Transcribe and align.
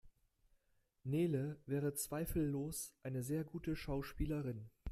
Nele 1.03 1.59
wäre 1.67 1.93
zweifellos 1.93 2.95
eine 3.03 3.21
sehr 3.21 3.43
gute 3.43 3.75
Schauspielerin. 3.75 4.67